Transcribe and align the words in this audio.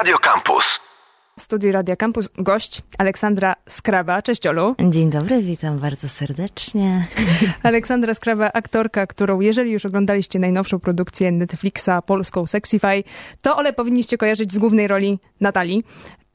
Radio 0.00 0.18
Campus. 0.18 0.80
W 1.38 1.42
studiu 1.42 1.72
Radia 1.72 1.96
Campus 1.96 2.28
gość 2.38 2.82
Aleksandra 2.98 3.54
Skraba. 3.68 4.22
Cześć 4.22 4.46
Olu. 4.46 4.74
Dzień 4.90 5.10
dobry, 5.10 5.42
witam 5.42 5.78
bardzo 5.78 6.08
serdecznie. 6.08 7.06
Aleksandra 7.62 8.14
Skraba, 8.14 8.50
aktorka, 8.52 9.06
którą 9.06 9.40
jeżeli 9.40 9.72
już 9.72 9.86
oglądaliście 9.86 10.38
najnowszą 10.38 10.78
produkcję 10.78 11.32
Netflixa 11.32 11.90
polską 12.06 12.46
Sexify, 12.46 13.04
to 13.42 13.56
Ole 13.56 13.72
powinniście 13.72 14.18
kojarzyć 14.18 14.52
z 14.52 14.58
głównej 14.58 14.88
roli 14.88 15.18
Natalii. 15.40 15.84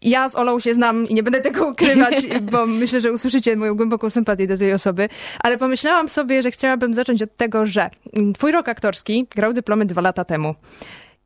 Ja 0.01 0.29
z 0.29 0.35
Olą 0.35 0.59
się 0.59 0.73
znam 0.73 1.05
i 1.07 1.13
nie 1.13 1.23
będę 1.23 1.41
tego 1.41 1.67
ukrywać, 1.67 2.15
bo 2.51 2.65
myślę, 2.65 3.01
że 3.01 3.11
usłyszycie 3.11 3.55
moją 3.55 3.75
głęboką 3.75 4.09
sympatię 4.09 4.47
do 4.47 4.57
tej 4.57 4.73
osoby. 4.73 5.09
Ale 5.39 5.57
pomyślałam 5.57 6.09
sobie, 6.09 6.41
że 6.41 6.51
chciałabym 6.51 6.93
zacząć 6.93 7.21
od 7.21 7.37
tego, 7.37 7.65
że 7.65 7.89
twój 8.33 8.51
rok 8.51 8.69
aktorski 8.69 9.27
grał 9.35 9.53
dyplomy 9.53 9.85
dwa 9.85 10.01
lata 10.01 10.25
temu. 10.25 10.55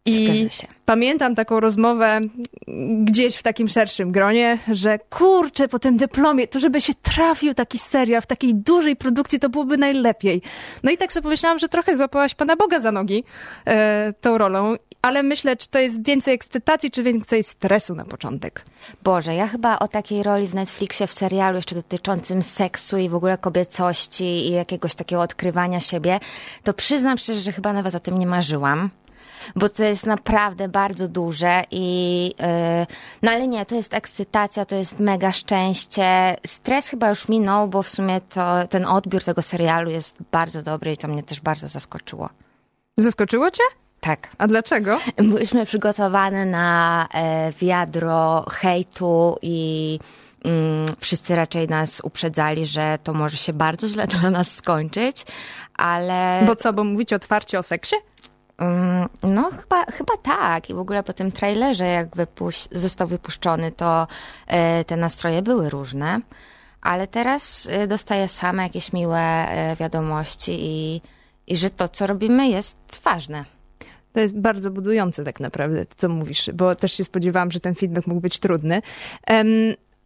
I 0.05 0.49
pamiętam 0.85 1.35
taką 1.35 1.59
rozmowę 1.59 2.19
gdzieś 3.03 3.35
w 3.35 3.43
takim 3.43 3.67
szerszym 3.67 4.11
gronie, 4.11 4.59
że 4.71 4.99
kurczę, 4.99 5.67
po 5.67 5.79
tym 5.79 5.97
dyplomie, 5.97 6.47
to 6.47 6.59
żeby 6.59 6.81
się 6.81 6.93
trafił 7.01 7.53
taki 7.53 7.79
serial 7.79 8.21
w 8.21 8.25
takiej 8.25 8.55
dużej 8.55 8.95
produkcji, 8.95 9.39
to 9.39 9.49
byłoby 9.49 9.77
najlepiej. 9.77 10.41
No 10.83 10.91
i 10.91 10.97
tak 10.97 11.13
sobie 11.13 11.23
pomyślałam, 11.23 11.59
że 11.59 11.69
trochę 11.69 11.97
złapałaś 11.97 12.35
Pana 12.35 12.55
Boga 12.55 12.79
za 12.79 12.91
nogi 12.91 13.23
e, 13.65 14.13
tą 14.21 14.37
rolą, 14.37 14.75
ale 15.01 15.23
myślę, 15.23 15.57
czy 15.57 15.67
to 15.67 15.79
jest 15.79 16.05
więcej 16.05 16.33
ekscytacji, 16.33 16.91
czy 16.91 17.03
więcej 17.03 17.43
stresu 17.43 17.95
na 17.95 18.05
początek. 18.05 18.65
Boże, 19.03 19.35
ja 19.35 19.47
chyba 19.47 19.79
o 19.79 19.87
takiej 19.87 20.23
roli 20.23 20.47
w 20.47 20.55
Netflixie, 20.55 21.07
w 21.07 21.13
serialu 21.13 21.55
jeszcze 21.55 21.75
dotyczącym 21.75 22.41
seksu 22.41 22.97
i 22.97 23.09
w 23.09 23.15
ogóle 23.15 23.37
kobiecości 23.37 24.23
i 24.23 24.51
jakiegoś 24.51 24.95
takiego 24.95 25.21
odkrywania 25.21 25.79
siebie, 25.79 26.19
to 26.63 26.73
przyznam 26.73 27.17
szczerze, 27.17 27.39
że 27.39 27.51
chyba 27.51 27.73
nawet 27.73 27.95
o 27.95 27.99
tym 27.99 28.19
nie 28.19 28.27
marzyłam 28.27 28.89
bo 29.55 29.69
to 29.69 29.83
jest 29.83 30.05
naprawdę 30.05 30.67
bardzo 30.67 31.07
duże 31.07 31.63
i 31.71 32.25
yy, 32.39 32.45
no 33.21 33.31
ale 33.31 33.47
nie, 33.47 33.65
to 33.65 33.75
jest 33.75 33.93
ekscytacja, 33.93 34.65
to 34.65 34.75
jest 34.75 34.99
mega 34.99 35.31
szczęście. 35.31 36.35
Stres 36.45 36.87
chyba 36.87 37.09
już 37.09 37.27
minął, 37.27 37.67
bo 37.67 37.83
w 37.83 37.89
sumie 37.89 38.21
to 38.21 38.67
ten 38.67 38.85
odbiór 38.85 39.23
tego 39.23 39.41
serialu 39.41 39.91
jest 39.91 40.15
bardzo 40.31 40.63
dobry 40.63 40.91
i 40.91 40.97
to 40.97 41.07
mnie 41.07 41.23
też 41.23 41.41
bardzo 41.41 41.67
zaskoczyło. 41.67 42.29
Zaskoczyło 42.97 43.51
cię? 43.51 43.63
Tak. 43.99 44.29
A 44.37 44.47
dlaczego? 44.47 44.99
Byliśmy 45.17 45.65
przygotowane 45.65 46.45
na 46.45 47.07
e, 47.13 47.51
wiadro 47.59 48.45
hejtu 48.49 49.37
i 49.41 49.99
mm, 50.45 50.87
wszyscy 50.99 51.35
raczej 51.35 51.67
nas 51.67 52.01
uprzedzali, 52.03 52.65
że 52.65 52.97
to 53.03 53.13
może 53.13 53.37
się 53.37 53.53
bardzo 53.53 53.87
źle 53.87 54.07
dla 54.07 54.29
nas 54.29 54.55
skończyć, 54.55 55.25
ale... 55.73 56.43
Bo 56.45 56.55
co, 56.55 56.73
bo 56.73 56.83
mówicie 56.83 57.15
otwarcie 57.15 57.59
o 57.59 57.63
seksie? 57.63 57.95
No, 59.23 59.49
chyba, 59.51 59.85
chyba 59.85 60.17
tak. 60.23 60.69
I 60.69 60.73
w 60.73 60.79
ogóle 60.79 61.03
po 61.03 61.13
tym 61.13 61.31
trailerze, 61.31 61.85
jak 61.85 62.15
wypuś 62.15 62.67
został 62.71 63.07
wypuszczony, 63.07 63.71
to 63.71 64.07
e, 64.47 64.83
te 64.83 64.97
nastroje 64.97 65.41
były 65.41 65.69
różne. 65.69 66.21
Ale 66.81 67.07
teraz 67.07 67.67
e, 67.71 67.87
dostaję 67.87 68.27
same 68.27 68.63
jakieś 68.63 68.93
miłe 68.93 69.19
e, 69.19 69.75
wiadomości 69.75 70.57
i, 70.59 71.01
i 71.47 71.57
że 71.57 71.69
to, 71.69 71.87
co 71.87 72.07
robimy, 72.07 72.47
jest 72.47 72.77
ważne. 73.03 73.45
To 74.13 74.19
jest 74.19 74.37
bardzo 74.37 74.71
budujące 74.71 75.23
tak 75.23 75.39
naprawdę, 75.39 75.85
co 75.97 76.09
mówisz, 76.09 76.49
bo 76.53 76.75
też 76.75 76.93
się 76.93 77.03
spodziewałam, 77.03 77.51
że 77.51 77.59
ten 77.59 77.75
feedback 77.75 78.07
mógł 78.07 78.21
być 78.21 78.39
trudny. 78.39 78.81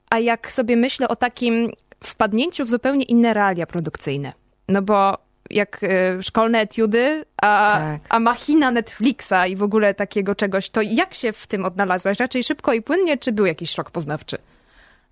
A 0.10 0.20
jak 0.20 0.52
sobie 0.52 0.78
myślę 0.78 1.08
o 1.08 1.16
takim 1.16 1.70
wpadnięciu 2.04 2.66
w 2.66 2.70
zupełnie 2.70 3.06
inne 3.06 3.34
realia 3.34 3.66
produkcyjne, 3.66 4.34
no 4.70 4.82
bo 4.82 5.18
jak 5.54 5.84
y, 5.84 6.24
szkolne 6.24 6.60
etiudy, 6.60 7.26
a, 7.42 7.72
tak. 7.72 8.02
a 8.10 8.20
machina 8.20 8.72
Netflixa 8.72 9.48
i 9.48 9.56
w 9.56 9.64
ogóle 9.64 9.94
takiego 9.94 10.36
czegoś, 10.36 10.70
to 10.70 10.82
jak 10.82 11.14
się 11.14 11.32
w 11.32 11.48
tym 11.48 11.66
odnalazłaś? 11.66 12.20
Raczej 12.20 12.44
szybko 12.44 12.74
i 12.74 12.82
płynnie, 12.82 13.18
czy 13.18 13.32
był 13.32 13.46
jakiś 13.46 13.72
szok 13.72 13.92
poznawczy? 13.92 14.38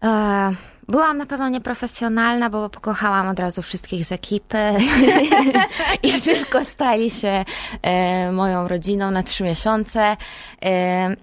E, 0.03 0.52
byłam 0.88 1.17
na 1.17 1.25
pewno 1.25 1.50
nieprofesjonalna, 1.50 2.50
bo 2.50 2.69
pokochałam 2.69 3.28
od 3.28 3.39
razu 3.39 3.62
wszystkich 3.62 4.06
z 4.06 4.12
ekipy 4.12 4.57
i 6.03 6.12
szybko 6.12 6.66
stali 6.66 7.12
się 7.12 7.46
e, 7.81 8.31
moją 8.31 8.68
rodziną 8.68 9.12
na 9.12 9.23
trzy 9.23 9.44
miesiące. 9.44 10.18
E, 10.66 11.16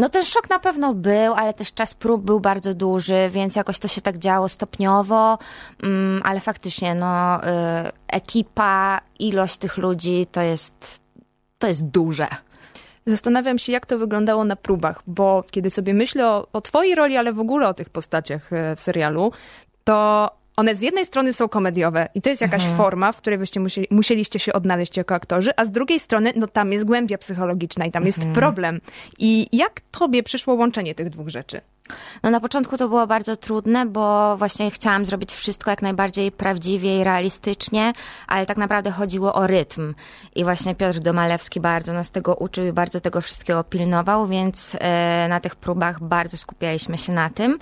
no 0.00 0.08
ten 0.08 0.24
szok 0.24 0.50
na 0.50 0.58
pewno 0.58 0.94
był, 0.94 1.34
ale 1.34 1.54
też 1.54 1.72
czas 1.72 1.94
prób 1.94 2.22
był 2.22 2.40
bardzo 2.40 2.74
duży, 2.74 3.28
więc 3.30 3.56
jakoś 3.56 3.78
to 3.78 3.88
się 3.88 4.00
tak 4.00 4.18
działo 4.18 4.48
stopniowo, 4.48 5.38
mm, 5.82 6.22
ale 6.24 6.40
faktycznie 6.40 6.94
no 6.94 7.44
y, 7.44 7.48
ekipa, 8.08 9.00
ilość 9.18 9.56
tych 9.56 9.76
ludzi 9.76 10.26
to 10.32 10.42
jest, 10.42 11.00
to 11.58 11.68
jest 11.68 11.86
duże. 11.86 12.28
Zastanawiam 13.06 13.58
się, 13.58 13.72
jak 13.72 13.86
to 13.86 13.98
wyglądało 13.98 14.44
na 14.44 14.56
próbach, 14.56 15.02
bo 15.06 15.44
kiedy 15.50 15.70
sobie 15.70 15.94
myślę 15.94 16.28
o, 16.28 16.46
o 16.52 16.60
twojej 16.60 16.94
roli, 16.94 17.16
ale 17.16 17.32
w 17.32 17.40
ogóle 17.40 17.68
o 17.68 17.74
tych 17.74 17.90
postaciach 17.90 18.52
e, 18.52 18.76
w 18.76 18.80
serialu, 18.80 19.32
to 19.84 20.30
one 20.60 20.74
z 20.74 20.80
jednej 20.80 21.04
strony 21.04 21.32
są 21.32 21.48
komediowe 21.48 22.08
i 22.14 22.22
to 22.22 22.30
jest 22.30 22.42
jakaś 22.42 22.62
mhm. 22.62 22.76
forma, 22.76 23.12
w 23.12 23.16
której 23.16 23.38
byście 23.38 23.60
musieli, 23.60 23.86
musieliście 23.90 24.38
się 24.38 24.52
odnaleźć 24.52 24.96
jako 24.96 25.14
aktorzy, 25.14 25.50
a 25.56 25.64
z 25.64 25.70
drugiej 25.70 26.00
strony, 26.00 26.32
no 26.36 26.46
tam 26.46 26.72
jest 26.72 26.84
głębia 26.84 27.18
psychologiczna 27.18 27.86
i 27.86 27.90
tam 27.90 28.02
mhm. 28.02 28.06
jest 28.06 28.40
problem. 28.40 28.80
I 29.18 29.46
jak 29.52 29.80
tobie 29.90 30.22
przyszło 30.22 30.54
łączenie 30.54 30.94
tych 30.94 31.10
dwóch 31.10 31.28
rzeczy? 31.28 31.60
No 32.22 32.30
na 32.30 32.40
początku 32.40 32.76
to 32.76 32.88
było 32.88 33.06
bardzo 33.06 33.36
trudne, 33.36 33.86
bo 33.86 34.36
właśnie 34.36 34.70
chciałam 34.70 35.04
zrobić 35.04 35.32
wszystko 35.32 35.70
jak 35.70 35.82
najbardziej 35.82 36.32
prawdziwie 36.32 37.00
i 37.00 37.04
realistycznie, 37.04 37.92
ale 38.26 38.46
tak 38.46 38.56
naprawdę 38.56 38.90
chodziło 38.90 39.34
o 39.34 39.46
rytm. 39.46 39.94
I 40.34 40.44
właśnie 40.44 40.74
Piotr 40.74 40.98
Domalewski 40.98 41.60
bardzo 41.60 41.92
nas 41.92 42.10
tego 42.10 42.34
uczył 42.34 42.66
i 42.66 42.72
bardzo 42.72 43.00
tego 43.00 43.20
wszystkiego 43.20 43.64
pilnował, 43.64 44.28
więc 44.28 44.76
e, 44.80 45.26
na 45.28 45.40
tych 45.40 45.56
próbach 45.56 46.02
bardzo 46.02 46.36
skupialiśmy 46.36 46.98
się 46.98 47.12
na 47.12 47.30
tym. 47.30 47.58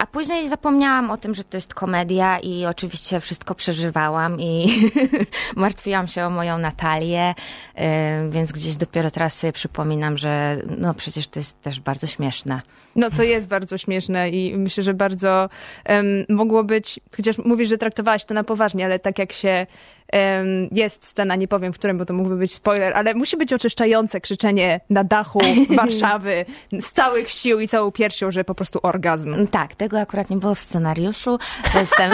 A 0.00 0.06
później 0.06 0.48
zapomniałam 0.48 1.10
o 1.10 1.16
tym, 1.16 1.34
że 1.34 1.44
to 1.44 1.56
jest 1.56 1.74
komedia 1.74 2.38
i 2.38 2.66
oczywiście 2.66 3.20
wszystko 3.20 3.54
przeżywałam 3.54 4.40
i 4.40 4.68
martwiłam 5.56 6.08
się 6.08 6.26
o 6.26 6.30
moją 6.30 6.58
Natalię, 6.58 7.34
y, 7.78 7.82
więc 8.30 8.52
gdzieś 8.52 8.76
dopiero 8.76 9.10
teraz 9.10 9.38
sobie 9.38 9.52
przypominam, 9.52 10.18
że 10.18 10.62
no 10.78 10.94
przecież 10.94 11.28
to 11.28 11.40
jest 11.40 11.62
też 11.62 11.80
bardzo 11.80 12.06
śmieszne. 12.06 12.60
No 12.96 13.10
to 13.10 13.22
jest 13.22 13.48
bardzo 13.48 13.78
śmieszne 13.78 14.30
i 14.30 14.58
myślę, 14.58 14.82
że 14.82 14.94
bardzo 14.94 15.48
um, 15.88 16.06
mogło 16.28 16.64
być, 16.64 17.00
chociaż 17.16 17.38
mówisz, 17.38 17.68
że 17.68 17.78
traktowałaś 17.78 18.24
to 18.24 18.34
na 18.34 18.44
poważnie, 18.44 18.84
ale 18.84 18.98
tak 18.98 19.18
jak 19.18 19.32
się 19.32 19.66
um, 20.12 20.68
jest 20.72 21.06
scena, 21.06 21.36
nie 21.36 21.48
powiem 21.48 21.72
w 21.72 21.78
którym, 21.78 21.98
bo 21.98 22.04
to 22.04 22.14
mógłby 22.14 22.36
być 22.36 22.52
spoiler, 22.52 22.92
ale 22.94 23.14
musi 23.14 23.36
być 23.36 23.52
oczyszczające 23.52 24.20
krzyczenie 24.20 24.80
na 24.90 25.04
dachu 25.04 25.40
Warszawy 25.76 26.44
z 26.80 26.92
całych 26.92 27.30
sił 27.30 27.60
i 27.60 27.68
całą 27.68 27.90
piersią, 27.90 28.30
że 28.30 28.44
po 28.44 28.54
prostu 28.54 28.78
orgazm. 28.82 29.46
Tak, 29.46 29.74
tego 29.74 30.00
akurat 30.00 30.30
nie 30.30 30.36
było 30.36 30.54
w 30.54 30.60
scenariuszu. 30.60 31.38
To 31.72 31.80
jestem... 31.80 32.12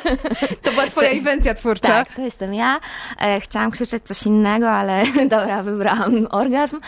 to 0.62 0.70
była 0.70 0.86
twoja 0.86 1.08
to, 1.10 1.14
inwencja 1.14 1.54
twórcza. 1.54 1.88
Tak, 1.88 2.14
to 2.16 2.22
jestem 2.22 2.54
ja. 2.54 2.80
E, 3.20 3.40
chciałam 3.40 3.70
krzyczeć 3.70 4.02
coś 4.04 4.22
innego, 4.22 4.70
ale 4.70 5.02
dobra, 5.28 5.62
wybrałam 5.62 6.26
orgazm. 6.30 6.80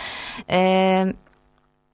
E, 0.51 1.30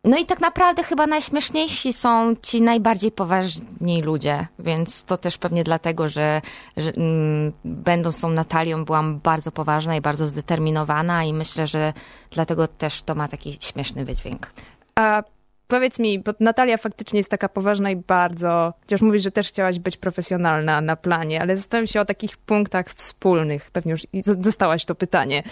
no 0.07 0.19
i 0.19 0.27
tak 0.27 0.41
naprawdę 0.41 0.83
chyba 0.83 1.07
najśmieszniejsi 1.07 1.93
są 1.93 2.35
ci 2.43 2.63
najbardziej 2.63 3.13
poważni 3.13 4.03
ludzie, 4.03 4.47
więc 4.59 5.05
to 5.05 5.17
też 5.17 5.39
pewnie 5.39 5.65
dlatego, 5.65 6.09
że, 6.09 6.41
że 6.77 6.91
mm, 6.91 7.53
będąc 7.65 8.21
tą 8.21 8.31
Natalią 8.31 8.85
byłam 8.85 9.19
bardzo 9.19 9.53
poważna 9.53 9.97
i 9.97 10.01
bardzo 10.01 10.29
zdeterminowana 10.29 11.25
i 11.25 11.35
myślę, 11.35 11.67
że 11.67 11.93
dlatego 12.31 12.69
też 12.69 13.03
to 13.03 13.15
ma 13.15 13.29
taki 13.29 13.59
śmieszny 13.61 14.05
wydźwięk. 14.05 14.53
A 14.95 15.23
powiedz 15.69 15.99
mi, 15.99 16.19
bo 16.19 16.33
Natalia 16.41 16.77
faktycznie 16.77 17.21
jest 17.21 17.31
taka 17.31 17.49
poważna 17.49 17.91
i 17.91 17.97
bardzo, 17.97 18.75
chociaż 18.81 19.01
mówisz, 19.01 19.23
że 19.23 19.31
też 19.31 19.49
chciałaś 19.49 19.79
być 19.79 19.97
profesjonalna 19.97 20.81
na 20.81 20.97
planie, 20.97 21.41
ale 21.41 21.57
zastanawiam 21.57 21.87
się 21.87 22.01
o 22.01 22.05
takich 22.05 22.37
punktach 22.37 22.87
wspólnych. 22.91 23.71
Pewnie 23.71 23.93
już 23.93 24.03
dostałaś 24.37 24.85
to 24.85 24.95
pytanie 24.95 25.43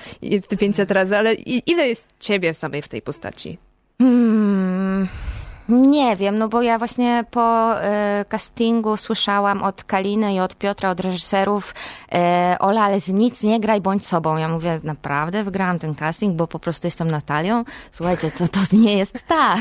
500 0.59 0.91
razy, 0.91 1.17
ale 1.17 1.35
ile 1.35 1.89
jest 1.89 2.09
ciebie 2.21 2.55
samej 2.55 2.83
w 2.83 2.89
tej 2.89 3.03
postaci? 3.03 3.59
嗯 4.05 4.64
Nie 5.69 6.17
wiem, 6.17 6.39
no 6.39 6.49
bo 6.49 6.63
ja 6.63 6.79
właśnie 6.79 7.25
po 7.31 7.75
e, 7.81 8.25
castingu 8.29 8.97
słyszałam 8.97 9.63
od 9.63 9.85
Kaliny 9.85 10.35
i 10.35 10.41
od 10.41 10.55
Piotra, 10.55 10.91
od 10.91 11.01
reżyserów 11.01 11.75
e, 12.13 12.57
Ola, 12.61 12.83
ale 12.83 13.01
ty 13.01 13.13
nic 13.13 13.43
nie 13.43 13.61
graj, 13.61 13.81
bądź 13.81 14.07
sobą. 14.07 14.37
Ja 14.37 14.49
mówię, 14.49 14.81
naprawdę 14.83 15.45
wygrałam 15.45 15.79
ten 15.79 15.95
casting, 15.95 16.37
bo 16.37 16.47
po 16.47 16.59
prostu 16.59 16.87
jestem 16.87 17.11
Natalią? 17.11 17.65
Słuchajcie, 17.93 18.31
to, 18.31 18.49
to 18.49 18.61
nie 18.73 18.99
jest 18.99 19.19
tak. 19.29 19.61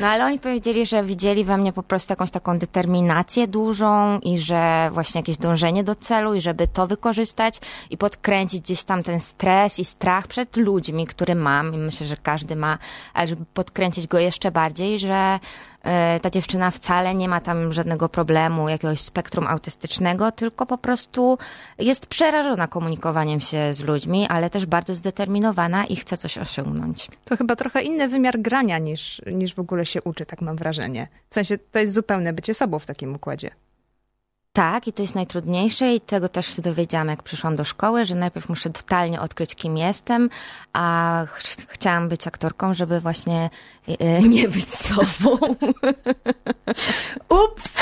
No 0.00 0.06
ale 0.06 0.24
oni 0.24 0.38
powiedzieli, 0.38 0.86
że 0.86 1.04
widzieli 1.04 1.44
we 1.44 1.56
mnie 1.56 1.72
po 1.72 1.82
prostu 1.82 2.12
jakąś 2.12 2.30
taką 2.30 2.58
determinację 2.58 3.46
dużą 3.46 4.18
i 4.18 4.38
że 4.38 4.90
właśnie 4.92 5.18
jakieś 5.18 5.36
dążenie 5.36 5.84
do 5.84 5.94
celu 5.94 6.34
i 6.34 6.40
żeby 6.40 6.68
to 6.68 6.86
wykorzystać 6.86 7.60
i 7.90 7.96
podkręcić 7.96 8.62
gdzieś 8.62 8.84
tam 8.84 9.02
ten 9.02 9.20
stres 9.20 9.78
i 9.78 9.84
strach 9.84 10.26
przed 10.26 10.56
ludźmi, 10.56 11.06
który 11.06 11.34
mam 11.34 11.74
i 11.74 11.78
myślę, 11.78 12.06
że 12.06 12.16
każdy 12.16 12.56
ma, 12.56 12.78
ale 13.14 13.28
żeby 13.28 13.44
podkręcić 13.54 14.06
go 14.06 14.18
jeszcze 14.18 14.50
bardziej, 14.50 14.98
że 14.98 15.07
że 15.08 15.38
e, 15.82 16.20
ta 16.20 16.30
dziewczyna 16.30 16.70
wcale 16.70 17.14
nie 17.14 17.28
ma 17.28 17.40
tam 17.40 17.72
żadnego 17.72 18.08
problemu, 18.08 18.68
jakiegoś 18.68 19.00
spektrum 19.00 19.46
autystycznego, 19.46 20.32
tylko 20.32 20.66
po 20.66 20.78
prostu 20.78 21.38
jest 21.78 22.06
przerażona 22.06 22.66
komunikowaniem 22.66 23.40
się 23.40 23.74
z 23.74 23.82
ludźmi, 23.82 24.26
ale 24.28 24.50
też 24.50 24.66
bardzo 24.66 24.94
zdeterminowana 24.94 25.84
i 25.84 25.96
chce 25.96 26.16
coś 26.16 26.38
osiągnąć. 26.38 27.08
To 27.24 27.36
chyba 27.36 27.56
trochę 27.56 27.82
inny 27.82 28.08
wymiar 28.08 28.40
grania 28.40 28.78
niż, 28.78 29.22
niż 29.32 29.54
w 29.54 29.58
ogóle 29.58 29.86
się 29.86 30.02
uczy, 30.02 30.26
tak 30.26 30.42
mam 30.42 30.56
wrażenie. 30.56 31.08
W 31.30 31.34
sensie 31.34 31.58
to 31.58 31.78
jest 31.78 31.92
zupełne 31.92 32.32
bycie 32.32 32.54
sobą 32.54 32.78
w 32.78 32.86
takim 32.86 33.14
układzie. 33.14 33.50
Tak, 34.58 34.88
i 34.88 34.92
to 34.92 35.02
jest 35.02 35.14
najtrudniejsze 35.14 35.94
i 35.94 36.00
tego 36.00 36.28
też 36.28 36.56
się 36.56 36.62
dowiedziałam, 36.62 37.08
jak 37.08 37.22
przyszłam 37.22 37.56
do 37.56 37.64
szkoły, 37.64 38.04
że 38.04 38.14
najpierw 38.14 38.48
muszę 38.48 38.70
totalnie 38.70 39.20
odkryć, 39.20 39.54
kim 39.54 39.76
jestem, 39.76 40.30
a 40.72 41.24
ch 41.28 41.42
chciałam 41.68 42.08
być 42.08 42.26
aktorką, 42.26 42.74
żeby 42.74 43.00
właśnie 43.00 43.50
e, 44.00 44.22
nie 44.34 44.48
być 44.48 44.74
sobą. 44.74 45.38
Ups! 47.28 47.76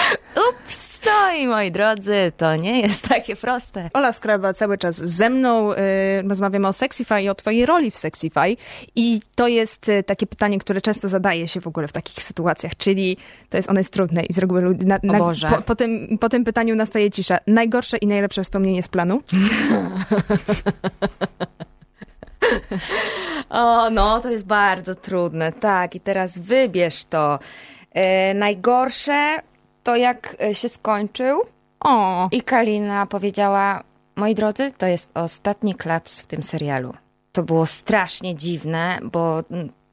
Ups! 0.67 1.01
No 1.07 1.33
i 1.33 1.47
moi 1.47 1.73
drodzy, 1.73 2.33
to 2.37 2.57
nie 2.57 2.81
jest 2.81 3.09
takie 3.09 3.37
proste. 3.37 3.91
Ola 3.95 4.13
Skraba 4.13 4.53
cały 4.53 4.79
czas 4.79 4.97
ze 4.97 5.31
mną. 5.31 5.73
Y, 5.73 5.77
rozmawiamy 6.29 6.69
o 6.69 6.73
Sexify 6.73 7.23
i 7.23 7.29
o 7.29 7.35
twojej 7.35 7.67
roli 7.67 7.91
w 7.91 7.97
Sexify. 7.97 8.57
I 8.97 9.21
to 9.35 9.49
jest 9.49 9.89
y, 9.89 10.03
takie 10.03 10.27
pytanie, 10.27 10.59
które 10.59 10.81
często 10.81 11.09
zadaje 11.09 11.49
się 11.49 11.61
w 11.61 11.67
ogóle 11.67 11.89
w 11.89 11.93
takich 11.93 12.23
sytuacjach, 12.23 12.77
czyli 12.77 13.17
to 13.51 13.57
jest, 13.57 13.71
ono 13.71 13.81
jest 13.81 13.93
trudne 13.93 14.23
i 14.23 14.33
z 14.33 14.39
reguły 14.39 14.63
na, 14.63 14.99
na, 15.03 15.19
po, 15.51 15.63
po, 15.63 15.75
tym, 15.75 16.19
po 16.21 16.29
tym 16.29 16.45
pytaniu 16.45 16.77
nastaje 16.77 17.11
cisza. 17.11 17.39
Najgorsze 17.47 17.97
i 17.97 18.07
najlepsze 18.07 18.45
wspomnienie 18.45 18.83
z 18.83 18.89
planu? 18.89 19.23
o, 23.51 23.91
no, 23.91 24.21
to 24.21 24.31
jest 24.31 24.47
bardzo 24.47 24.95
trudne. 24.95 25.53
Tak, 25.53 25.95
i 25.95 26.01
teraz 26.01 26.39
wybierz 26.39 27.05
to. 27.05 27.39
E, 27.93 28.35
najgorsze 28.35 29.41
to 29.87 29.97
jak 29.97 30.37
e, 30.43 30.55
się 30.55 30.69
skończył. 30.69 31.43
O. 31.81 32.29
I 32.33 32.43
Kalina 32.43 33.07
powiedziała: 33.07 33.83
Moi 34.17 34.35
drodzy, 34.35 34.71
to 34.79 34.87
jest 34.87 35.11
ostatni 35.15 35.75
klaps 35.75 36.21
w 36.21 36.27
tym 36.27 36.43
serialu. 36.43 36.95
To 37.33 37.43
było 37.43 37.67
strasznie 37.67 38.35
dziwne, 38.35 38.99
bo 39.03 39.43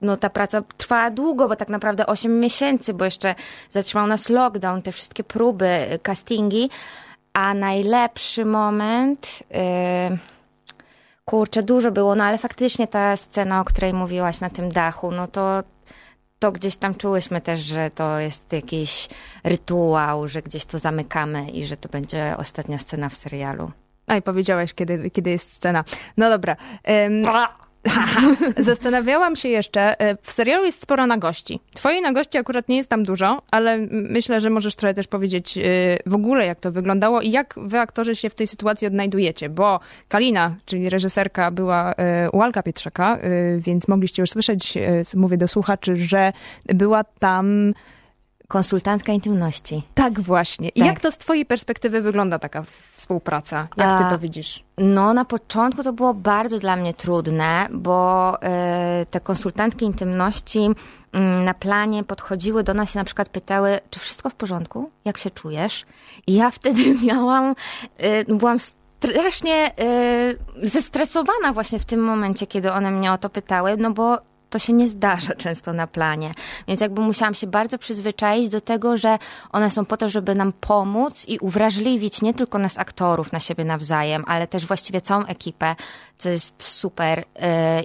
no, 0.01 0.17
ta 0.17 0.29
praca 0.29 0.61
trwała 0.77 1.09
długo, 1.09 1.47
bo 1.47 1.55
tak 1.55 1.69
naprawdę 1.69 2.05
8 2.05 2.39
miesięcy, 2.39 2.93
bo 2.93 3.05
jeszcze 3.05 3.35
zatrzymał 3.69 4.07
nas 4.07 4.29
lockdown, 4.29 4.81
te 4.81 4.91
wszystkie 4.91 5.23
próby, 5.23 5.65
e, 5.65 5.99
castingi. 5.99 6.69
A 7.33 7.53
najlepszy 7.53 8.45
moment. 8.45 9.43
Yy, 10.09 10.17
kurczę, 11.25 11.63
dużo 11.63 11.91
było, 11.91 12.15
no 12.15 12.23
ale 12.23 12.37
faktycznie 12.37 12.87
ta 12.87 13.17
scena, 13.17 13.61
o 13.61 13.65
której 13.65 13.93
mówiłaś 13.93 14.39
na 14.39 14.49
tym 14.49 14.69
dachu, 14.69 15.11
no 15.11 15.27
to 15.27 15.63
to 16.43 16.51
gdzieś 16.51 16.77
tam 16.77 16.95
czułyśmy 16.95 17.41
też, 17.41 17.59
że 17.59 17.91
to 17.91 18.19
jest 18.19 18.53
jakiś 18.53 19.09
rytuał, 19.43 20.27
że 20.27 20.41
gdzieś 20.41 20.65
to 20.65 20.79
zamykamy 20.79 21.49
i 21.49 21.65
że 21.65 21.77
to 21.77 21.89
będzie 21.89 22.35
ostatnia 22.37 22.77
scena 22.77 23.09
w 23.09 23.15
serialu. 23.15 23.71
A 24.07 24.15
i 24.15 24.21
powiedziałaś, 24.21 24.73
kiedy, 24.73 25.09
kiedy 25.09 25.29
jest 25.29 25.53
scena. 25.53 25.83
No 26.17 26.29
dobra. 26.29 26.55
Um, 26.87 27.25
Zastanawiałam 28.57 29.35
się 29.35 29.49
jeszcze, 29.49 30.01
e, 30.01 30.17
w 30.21 30.31
serialu 30.31 30.65
jest 30.65 30.81
sporo 30.81 31.07
nagości. 31.07 31.59
Twojej 31.73 32.01
nagości 32.01 32.37
akurat 32.37 32.69
nie 32.69 32.77
jest 32.77 32.89
tam 32.89 33.03
dużo, 33.03 33.41
ale 33.51 33.77
myślę, 33.91 34.41
że 34.41 34.49
możesz 34.49 34.75
trochę 34.75 34.93
też 34.93 35.07
powiedzieć 35.07 35.57
e, 35.57 35.61
w 36.05 36.13
ogóle, 36.13 36.45
jak 36.45 36.59
to 36.59 36.71
wyglądało 36.71 37.21
i 37.21 37.31
jak 37.31 37.55
wy, 37.57 37.79
aktorzy, 37.79 38.15
się 38.15 38.29
w 38.29 38.35
tej 38.35 38.47
sytuacji 38.47 38.87
odnajdujecie, 38.87 39.49
bo 39.49 39.79
Kalina, 40.07 40.55
czyli 40.65 40.89
reżyserka, 40.89 41.51
była 41.51 41.93
e, 41.93 42.29
u 42.31 42.41
Alka 42.41 42.63
Pietrzaka, 42.63 43.19
więc 43.57 43.87
mogliście 43.87 44.21
już 44.21 44.29
słyszeć, 44.29 44.73
mówię 45.15 45.37
do 45.37 45.47
słuchaczy, 45.47 45.95
że 45.95 46.33
była 46.65 47.03
tam 47.03 47.73
konsultantka 48.53 49.11
intymności. 49.11 49.83
Tak, 49.93 50.19
właśnie. 50.19 50.69
I 50.69 50.79
tak. 50.79 50.87
jak 50.87 50.99
to 50.99 51.11
z 51.11 51.17
Twojej 51.17 51.45
perspektywy 51.45 52.01
wygląda 52.01 52.39
taka 52.39 52.63
współpraca? 52.91 53.67
Jak 53.77 54.03
Ty 54.03 54.09
to 54.09 54.19
widzisz? 54.19 54.63
No, 54.77 55.13
na 55.13 55.25
początku 55.25 55.83
to 55.83 55.93
było 55.93 56.13
bardzo 56.13 56.59
dla 56.59 56.75
mnie 56.75 56.93
trudne, 56.93 57.67
bo 57.71 58.37
y, 59.01 59.05
te 59.05 59.19
konsultantki 59.19 59.85
intymności 59.85 60.59
y, 61.15 61.19
na 61.19 61.53
planie 61.53 62.03
podchodziły 62.03 62.63
do 62.63 62.73
nas 62.73 62.95
i 62.95 62.97
na 62.97 63.03
przykład 63.03 63.29
pytały, 63.29 63.79
czy 63.89 63.99
wszystko 63.99 64.29
w 64.29 64.35
porządku? 64.35 64.89
Jak 65.05 65.17
się 65.17 65.31
czujesz? 65.31 65.85
I 66.27 66.33
ja 66.33 66.51
wtedy 66.51 66.95
miałam, 67.07 67.55
y, 68.29 68.35
byłam 68.35 68.57
strasznie 68.59 69.71
zestresowana 70.63 71.53
właśnie 71.53 71.79
w 71.79 71.85
tym 71.85 72.03
momencie, 72.03 72.47
kiedy 72.47 72.71
one 72.71 72.91
mnie 72.91 73.11
o 73.11 73.17
to 73.17 73.29
pytały, 73.29 73.77
no 73.77 73.91
bo 73.91 74.17
to 74.53 74.59
się 74.59 74.73
nie 74.73 74.87
zdarza 74.87 75.35
często 75.45 75.73
na 75.73 75.87
planie. 75.87 76.31
Więc 76.67 76.81
jakby 76.81 77.01
musiałam 77.01 77.33
się 77.33 77.47
bardzo 77.47 77.77
przyzwyczaić 77.77 78.49
do 78.49 78.61
tego, 78.61 78.97
że 78.97 79.19
one 79.51 79.71
są 79.71 79.85
po 79.85 79.97
to, 79.97 80.09
żeby 80.09 80.35
nam 80.35 80.53
pomóc 80.53 81.25
i 81.27 81.39
uwrażliwić 81.39 82.21
nie 82.21 82.33
tylko 82.33 82.59
nas 82.59 82.77
aktorów 82.77 83.31
na 83.31 83.39
siebie 83.39 83.65
nawzajem, 83.65 84.23
ale 84.27 84.47
też 84.47 84.65
właściwie 84.65 85.01
całą 85.01 85.25
ekipę, 85.25 85.75
co 86.17 86.29
jest 86.29 86.63
super. 86.63 87.19
Y, 87.19 87.23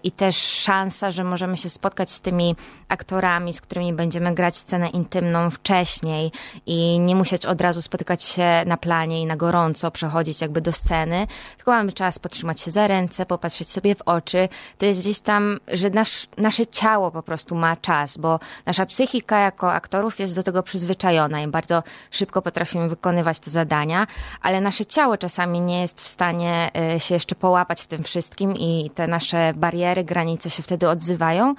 I 0.03 0.11
też 0.11 0.37
szansa, 0.37 1.11
że 1.11 1.25
możemy 1.25 1.57
się 1.57 1.71
spotkać 1.71 2.11
z 2.11 2.21
tymi 2.21 2.57
aktorami, 2.89 3.53
z 3.53 3.61
którymi 3.61 3.93
będziemy 3.93 4.35
grać 4.35 4.57
scenę 4.57 4.89
intymną 4.89 5.51
wcześniej 5.51 6.33
i 6.67 7.01
nie 7.01 7.17
musieć 7.17 7.47
od 7.47 7.61
razu 7.61 7.83
spotykać 7.83 8.23
się 8.23 8.63
na 8.67 8.77
planie 8.77 9.23
i 9.23 9.27
na 9.27 9.37
gorąco 9.37 9.91
przechodzić 9.91 10.41
jakby 10.41 10.61
do 10.61 10.73
sceny, 10.73 11.27
tylko 11.57 11.71
mamy 11.71 11.93
czas 11.93 12.19
potrzymać 12.19 12.61
się 12.61 12.71
za 12.71 12.87
ręce, 12.87 13.27
popatrzeć 13.27 13.71
sobie 13.71 13.95
w 13.95 14.03
oczy. 14.03 14.49
To 14.79 14.87
jest 14.87 15.01
gdzieś 15.01 15.21
tam, 15.21 15.59
że 15.69 15.91
nasz, 15.91 16.27
nasze 16.59 16.71
ciało 16.71 17.11
po 17.11 17.23
prostu 17.23 17.55
ma 17.55 17.77
czas, 17.77 18.19
bo 18.19 18.41
nasza 18.67 18.87
psychika 18.87 19.39
jako 19.39 19.73
aktorów 19.73 20.19
jest 20.19 20.35
do 20.35 20.43
tego 20.43 20.63
przyzwyczajona 20.63 21.43
i 21.43 21.49
bardzo 21.49 21.83
szybko 22.11 22.43
potrafimy 22.43 22.89
wykonywać 22.89 23.41
te 23.41 23.51
zadania, 23.51 24.07
ale 24.43 24.61
nasze 24.61 24.87
ciało 24.87 25.17
czasami 25.17 25.61
nie 25.61 25.81
jest 25.83 26.01
w 26.01 26.09
stanie 26.09 26.71
y, 26.97 27.01
się 27.01 27.15
jeszcze 27.15 27.35
połapać 27.35 27.83
w 27.83 27.87
tym 27.87 28.03
wszystkim 28.03 28.57
i 28.57 28.91
te 28.95 29.07
nasze 29.07 29.53
bariery, 29.55 30.05
granice 30.05 30.51
się 30.51 30.63
wtedy 30.63 30.89
odzywają. 30.89 31.55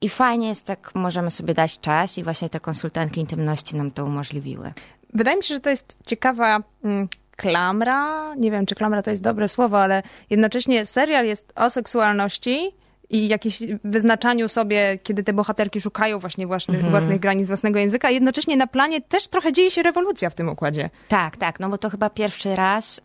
I 0.00 0.08
fajnie 0.08 0.48
jest 0.48 0.64
tak, 0.64 0.94
możemy 0.94 1.30
sobie 1.30 1.54
dać 1.54 1.80
czas 1.80 2.18
i 2.18 2.24
właśnie 2.24 2.48
te 2.48 2.60
konsultantki 2.60 3.20
intymności 3.20 3.76
nam 3.76 3.90
to 3.90 4.04
umożliwiły. 4.04 4.72
Wydaje 5.14 5.36
mi 5.36 5.42
się, 5.42 5.54
że 5.54 5.60
to 5.60 5.70
jest 5.70 5.98
ciekawa 6.04 6.62
mm, 6.84 7.08
klamra. 7.36 8.34
Nie 8.34 8.50
wiem, 8.50 8.66
czy 8.66 8.74
klamra 8.74 9.02
to 9.02 9.10
jest 9.10 9.22
dobre 9.22 9.48
słowo, 9.48 9.80
ale 9.80 10.02
jednocześnie 10.30 10.86
serial 10.86 11.26
jest 11.26 11.52
o 11.56 11.70
seksualności 11.70 12.72
i 13.10 13.28
jakimś 13.28 13.58
wyznaczaniu 13.84 14.48
sobie, 14.48 14.98
kiedy 15.02 15.22
te 15.22 15.32
bohaterki 15.32 15.80
szukają 15.80 16.18
właśnie 16.18 16.46
własnych, 16.46 16.76
mhm. 16.76 16.90
własnych 16.90 17.20
granic, 17.20 17.46
własnego 17.46 17.78
języka. 17.78 18.10
Jednocześnie 18.10 18.56
na 18.56 18.66
planie 18.66 19.00
też 19.00 19.28
trochę 19.28 19.52
dzieje 19.52 19.70
się 19.70 19.82
rewolucja 19.82 20.30
w 20.30 20.34
tym 20.34 20.48
układzie. 20.48 20.90
Tak, 21.08 21.36
tak, 21.36 21.60
no 21.60 21.68
bo 21.68 21.78
to 21.78 21.90
chyba 21.90 22.10
pierwszy 22.10 22.56
raz 22.56 23.00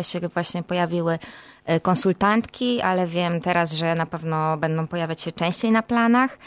y, 0.00 0.04
się 0.04 0.20
właśnie 0.20 0.62
pojawiły 0.62 1.18
E, 1.64 1.80
konsultantki, 1.80 2.80
ale 2.80 3.06
wiem 3.06 3.40
teraz, 3.40 3.72
że 3.72 3.94
na 3.94 4.06
pewno 4.06 4.56
będą 4.56 4.86
pojawiać 4.86 5.20
się 5.20 5.32
częściej 5.32 5.70
na 5.70 5.82
planach. 5.82 6.38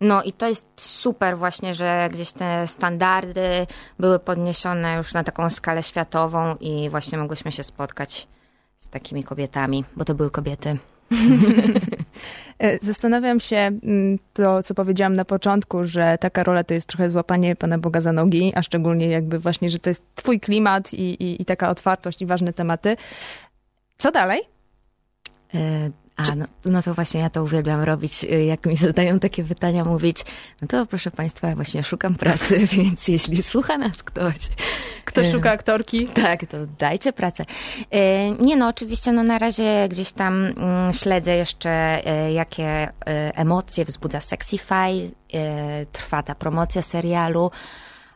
No 0.00 0.22
i 0.22 0.32
to 0.32 0.48
jest 0.48 0.66
super 0.76 1.38
właśnie, 1.38 1.74
że 1.74 2.08
gdzieś 2.12 2.32
te 2.32 2.66
standardy 2.66 3.66
były 3.98 4.18
podniesione 4.18 4.96
już 4.96 5.14
na 5.14 5.24
taką 5.24 5.50
skalę 5.50 5.82
światową 5.82 6.56
i 6.60 6.90
właśnie 6.90 7.18
mogłyśmy 7.18 7.52
się 7.52 7.62
spotkać 7.62 8.28
z 8.78 8.88
takimi 8.88 9.24
kobietami, 9.24 9.84
bo 9.96 10.04
to 10.04 10.14
były 10.14 10.30
kobiety. 10.30 10.78
E, 12.58 12.78
zastanawiam 12.82 13.40
się 13.40 13.56
mm, 13.56 14.18
to, 14.32 14.62
co 14.62 14.74
powiedziałam 14.74 15.12
na 15.12 15.24
początku, 15.24 15.84
że 15.84 16.18
taka 16.20 16.42
rola 16.42 16.64
to 16.64 16.74
jest 16.74 16.88
trochę 16.88 17.10
złapanie 17.10 17.56
Pana 17.56 17.78
Boga 17.78 18.00
za 18.00 18.12
nogi, 18.12 18.52
a 18.54 18.62
szczególnie 18.62 19.08
jakby 19.08 19.38
właśnie, 19.38 19.70
że 19.70 19.78
to 19.78 19.90
jest 19.90 20.02
twój 20.14 20.40
klimat 20.40 20.94
i, 20.94 21.22
i, 21.24 21.42
i 21.42 21.44
taka 21.44 21.70
otwartość 21.70 22.22
i 22.22 22.26
ważne 22.26 22.52
tematy. 22.52 22.96
Co 23.98 24.10
dalej? 24.10 24.40
A, 26.16 26.34
no, 26.34 26.44
no, 26.64 26.82
to 26.82 26.94
właśnie 26.94 27.20
ja 27.20 27.30
to 27.30 27.44
uwielbiam 27.44 27.82
robić, 27.82 28.24
e, 28.24 28.44
jak 28.44 28.66
mi 28.66 28.76
zadają 28.76 29.18
takie 29.18 29.44
pytania, 29.44 29.84
mówić, 29.84 30.24
no 30.62 30.68
to 30.68 30.86
proszę 30.86 31.10
Państwa, 31.10 31.54
właśnie 31.54 31.84
szukam 31.84 32.14
pracy, 32.14 32.66
więc 32.76 33.08
jeśli 33.08 33.42
słucha 33.42 33.78
nas 33.78 34.02
ktoś... 34.02 34.36
Kto 35.04 35.20
e, 35.20 35.32
szuka 35.32 35.50
aktorki? 35.50 36.08
Tak, 36.08 36.46
to 36.46 36.56
dajcie 36.78 37.12
pracę. 37.12 37.44
Nie 38.40 38.56
no, 38.56 38.68
oczywiście 38.68 39.12
no 39.12 39.22
na 39.22 39.38
razie 39.38 39.88
gdzieś 39.88 40.12
tam 40.12 40.46
mm, 40.46 40.92
śledzę 40.92 41.36
jeszcze, 41.36 42.02
jakie 42.34 42.92
emocje 43.34 43.84
wzbudza 43.84 44.20
Sexify, 44.20 45.10
trwa 45.92 46.22
ta 46.22 46.34
promocja 46.34 46.82
serialu, 46.82 47.50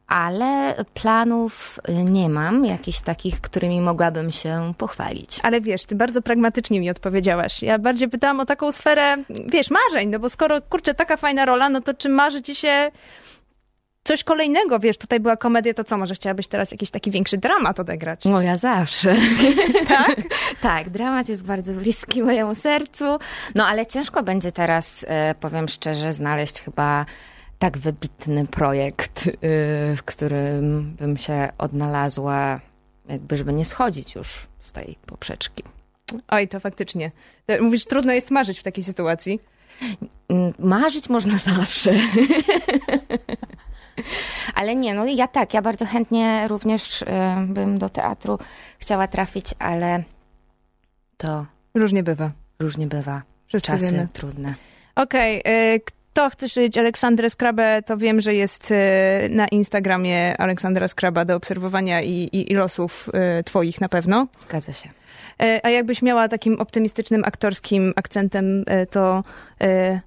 ale 0.08 0.84
planów 0.94 1.80
y, 1.88 1.92
nie 1.92 2.28
mam, 2.28 2.64
jakichś 2.64 3.00
takich, 3.00 3.40
którymi 3.40 3.80
mogłabym 3.80 4.30
się 4.30 4.72
pochwalić. 4.78 5.40
Ale 5.42 5.60
wiesz, 5.60 5.84
ty 5.84 5.94
bardzo 5.94 6.22
pragmatycznie 6.22 6.80
mi 6.80 6.90
odpowiedziałaś. 6.90 7.62
Ja 7.62 7.78
bardziej 7.78 8.08
pytałam 8.08 8.40
o 8.40 8.46
taką 8.46 8.72
sferę, 8.72 9.16
wiesz, 9.46 9.70
marzeń, 9.70 10.08
no 10.08 10.18
bo 10.18 10.30
skoro, 10.30 10.62
kurczę, 10.62 10.94
taka 10.94 11.16
fajna 11.16 11.44
rola, 11.44 11.68
no 11.68 11.80
to 11.80 11.94
czy 11.94 12.08
marzy 12.08 12.42
ci 12.42 12.54
się 12.54 12.90
coś 14.04 14.24
kolejnego, 14.24 14.78
wiesz, 14.78 14.98
tutaj 14.98 15.20
była 15.20 15.36
komedia, 15.36 15.74
to 15.74 15.84
co, 15.84 15.98
może 15.98 16.14
chciałabyś 16.14 16.46
teraz 16.46 16.70
jakiś 16.70 16.90
taki 16.90 17.10
większy 17.10 17.38
dramat 17.38 17.80
odegrać? 17.80 18.24
No 18.24 18.42
ja 18.42 18.56
zawsze. 18.56 19.16
tak? 19.88 20.16
tak, 20.60 20.90
dramat 20.90 21.28
jest 21.28 21.44
bardzo 21.44 21.72
bliski 21.72 22.22
mojemu 22.22 22.54
sercu, 22.54 23.18
no 23.54 23.66
ale 23.66 23.86
ciężko 23.86 24.22
będzie 24.22 24.52
teraz, 24.52 25.04
e, 25.08 25.34
powiem 25.40 25.68
szczerze, 25.68 26.12
znaleźć 26.12 26.60
chyba 26.60 27.06
tak 27.58 27.78
wybitny 27.78 28.46
projekt, 28.46 29.26
yy, 29.26 29.32
w 29.96 30.02
którym 30.04 30.94
bym 30.98 31.16
się 31.16 31.48
odnalazła, 31.58 32.60
jakby 33.08 33.36
żeby 33.36 33.52
nie 33.52 33.64
schodzić 33.64 34.14
już 34.14 34.46
z 34.60 34.72
tej 34.72 34.96
poprzeczki. 35.06 35.62
Oj, 36.28 36.48
to 36.48 36.60
faktycznie. 36.60 37.10
Mówisz, 37.60 37.84
trudno 37.84 38.12
jest 38.12 38.30
marzyć 38.30 38.60
w 38.60 38.62
takiej 38.62 38.84
sytuacji. 38.84 39.40
Marzyć 40.58 41.08
można 41.08 41.38
zawsze. 41.54 41.94
Ale 44.54 44.76
nie, 44.76 44.94
no 44.94 45.06
ja 45.06 45.28
tak, 45.28 45.54
ja 45.54 45.62
bardzo 45.62 45.86
chętnie 45.86 46.48
również 46.48 47.02
y, 47.02 47.06
bym 47.46 47.78
do 47.78 47.88
teatru 47.88 48.38
chciała 48.78 49.06
trafić, 49.06 49.54
ale 49.58 50.02
to 51.16 51.46
różnie 51.74 52.02
bywa. 52.02 52.30
Różnie 52.58 52.86
bywa. 52.86 53.22
Wszyscy 53.46 53.72
Czasy 53.72 53.92
wiemy. 53.92 54.08
trudne. 54.12 54.54
Okej, 54.96 55.40
okay, 55.40 55.80
kto 56.18 56.30
chce 56.30 56.48
śledzić 56.48 56.78
Aleksandrę 56.78 57.30
Skrabę, 57.30 57.82
to 57.82 57.96
wiem, 57.96 58.20
że 58.20 58.34
jest 58.34 58.70
y, 58.70 58.74
na 59.30 59.48
Instagramie 59.48 60.40
Aleksandra 60.40 60.88
Skraba 60.88 61.24
do 61.24 61.36
obserwowania 61.36 62.02
i, 62.02 62.12
i, 62.12 62.52
i 62.52 62.54
losów 62.54 63.08
y, 63.40 63.44
twoich 63.44 63.80
na 63.80 63.88
pewno. 63.88 64.26
Zgadza 64.40 64.72
się. 64.72 64.88
E, 65.42 65.60
a 65.66 65.70
jakbyś 65.70 66.02
miała 66.02 66.28
takim 66.28 66.60
optymistycznym 66.60 67.24
aktorskim 67.24 67.92
akcentem, 67.96 68.64
e, 68.66 68.86
to, 68.86 69.24
e, 69.60 70.00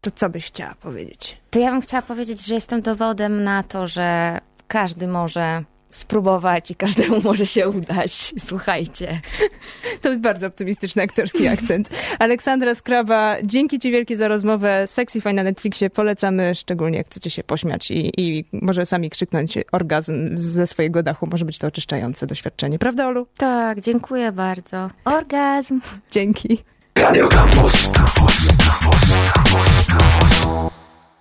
to 0.00 0.10
co 0.10 0.30
byś 0.30 0.46
chciała 0.46 0.74
powiedzieć? 0.74 1.36
To 1.50 1.58
ja 1.58 1.70
bym 1.70 1.80
chciała 1.80 2.02
powiedzieć, 2.02 2.46
że 2.46 2.54
jestem 2.54 2.82
dowodem 2.82 3.44
na 3.44 3.62
to, 3.62 3.86
że 3.86 4.38
każdy 4.68 5.08
może 5.08 5.62
spróbować 5.90 6.70
i 6.70 6.74
każdemu 6.74 7.20
może 7.28 7.46
się 7.46 7.68
udać. 7.68 8.34
Słuchajcie. 8.38 9.20
To 10.00 10.08
jest 10.08 10.20
bardzo 10.20 10.46
optymistyczny 10.46 11.02
aktorski 11.02 11.48
akcent. 11.48 11.90
Aleksandra 12.18 12.74
Skraba, 12.74 13.36
dzięki 13.44 13.78
Ci 13.78 13.90
wielkie 13.90 14.16
za 14.16 14.28
rozmowę. 14.28 14.86
Sexy 14.86 15.20
Fine 15.20 15.34
na 15.34 15.42
Netflixie 15.42 15.90
polecamy, 15.90 16.54
szczególnie 16.54 16.98
jak 16.98 17.06
chcecie 17.06 17.30
się 17.30 17.44
pośmiać 17.44 17.90
i, 17.90 18.12
i 18.16 18.44
może 18.52 18.86
sami 18.86 19.10
krzyknąć 19.10 19.58
orgazm 19.72 20.30
ze 20.34 20.66
swojego 20.66 21.02
dachu. 21.02 21.26
Może 21.30 21.44
być 21.44 21.58
to 21.58 21.66
oczyszczające 21.66 22.26
doświadczenie. 22.26 22.78
Prawda, 22.78 23.06
Olu? 23.08 23.26
Tak, 23.36 23.80
dziękuję 23.80 24.32
bardzo. 24.32 24.90
Orgazm. 25.04 25.80
Dzięki. 26.10 26.58
Radio 26.98 27.28
Campus. 27.28 27.90
Campus, 27.92 28.46
Campus, 28.46 29.10
Campus, 29.34 29.86
Campus. 29.86 30.27